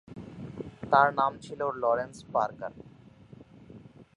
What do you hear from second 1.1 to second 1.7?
নাম ছিল